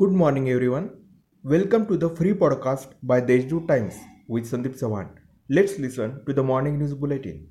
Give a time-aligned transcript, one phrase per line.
[0.00, 0.90] Good morning, everyone.
[1.42, 3.96] Welcome to the free podcast by Deshdoot Times
[4.28, 5.08] with Sandeep Sawan.
[5.48, 7.48] Let's listen to the morning news bulletin.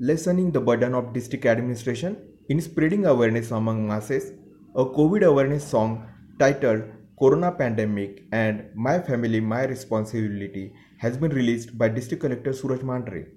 [0.00, 2.16] Lessening the burden of district administration
[2.48, 4.32] in spreading awareness among masses,
[4.74, 6.04] a COVID awareness song
[6.40, 6.82] titled
[7.16, 13.28] Corona Pandemic and My Family, My Responsibility has been released by District Collector Suraj Mandhare.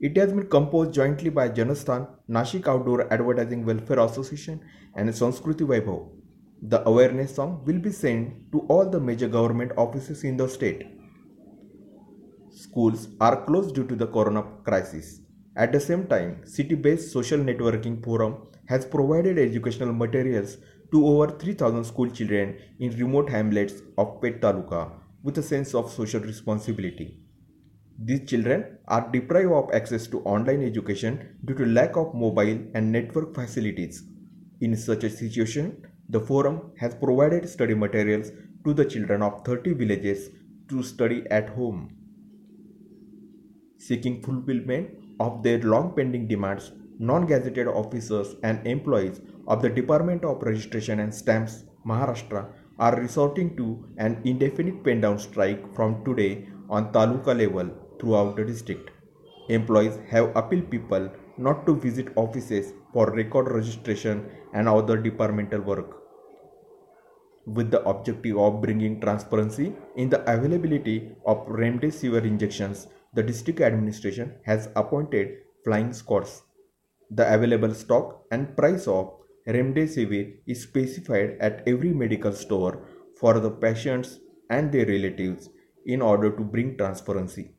[0.00, 4.60] It has been composed jointly by Janasthan, Nashik Outdoor Advertising Welfare Association
[4.96, 6.21] and Sanskriti Vaibhav.
[6.64, 10.86] The awareness song will be sent to all the major government offices in the state.
[12.50, 15.22] Schools are closed due to the corona crisis.
[15.56, 20.58] At the same time, city-based social networking forum has provided educational materials
[20.92, 24.92] to over 3000 school children in remote hamlets of Peth Taluka
[25.24, 27.18] with a sense of social responsibility.
[27.98, 32.92] These children are deprived of access to online education due to lack of mobile and
[32.92, 34.04] network facilities.
[34.60, 38.30] In such a situation, the forum has provided study materials
[38.64, 40.30] to the children of 30 villages
[40.68, 41.96] to study at home.
[43.78, 50.24] Seeking fulfillment of their long pending demands, non gazetted officers and employees of the Department
[50.24, 52.46] of Registration and Stamps, Maharashtra,
[52.78, 58.44] are resorting to an indefinite pen down strike from today on taluka level throughout the
[58.44, 58.90] district.
[59.48, 61.10] Employees have appealed people
[61.42, 65.98] not to visit offices for record registration and other departmental work.
[67.46, 74.34] With the objective of bringing transparency in the availability of remdesivir injections, the district administration
[74.44, 76.42] has appointed flying squads.
[77.10, 79.12] The available stock and price of
[79.46, 82.86] remdesivir is specified at every medical store
[83.18, 85.50] for the patients and their relatives
[85.84, 87.50] in order to bring transparency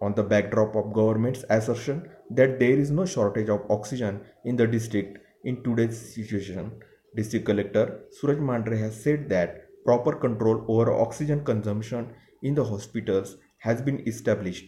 [0.00, 4.66] on the backdrop of government's assertion that there is no shortage of oxygen in the
[4.66, 5.18] district.
[5.44, 6.72] In today's situation
[7.18, 7.84] district collector
[8.18, 9.52] suraj mandhare has said that
[9.84, 12.08] proper control over oxygen consumption
[12.42, 14.64] in the hospitals has been established.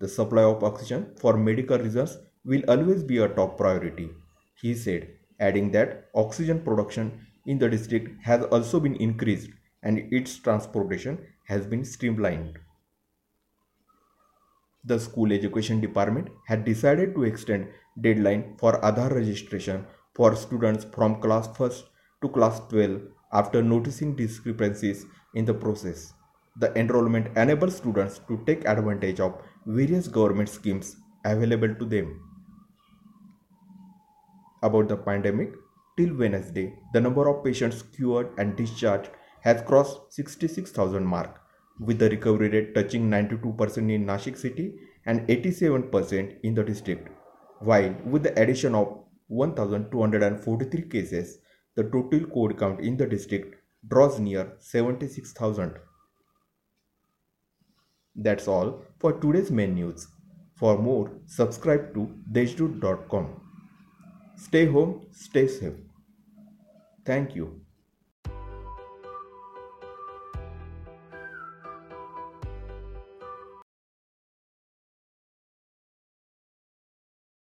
[0.00, 4.10] The supply of oxygen for medical reasons will always be a top priority.
[4.60, 5.08] He said
[5.40, 9.50] adding that oxygen production in the district has also been increased
[9.82, 12.58] and its transportation has been streamlined
[14.84, 17.68] the school education department had decided to extend
[18.00, 21.84] deadline for Aadhaar registration for students from class 1st
[22.22, 23.00] to class 12
[23.32, 26.14] after noticing discrepancies in the process.
[26.56, 32.20] The enrollment enables students to take advantage of various government schemes available to them.
[34.62, 35.52] About the pandemic,
[35.96, 39.10] till Wednesday, the number of patients cured and discharged
[39.42, 41.40] has crossed 66,000 mark
[41.80, 44.74] with the recovery rate touching 92% in Nashik city
[45.06, 47.08] and 87% in the district.
[47.60, 51.38] While with the addition of 1243 cases,
[51.76, 53.54] the total code count in the district
[53.86, 55.78] draws near 76,000.
[58.14, 60.08] That's all for today's main news.
[60.56, 63.40] For more, subscribe to deshdoot.com.
[64.36, 65.74] Stay home, stay safe.
[67.04, 67.67] Thank you.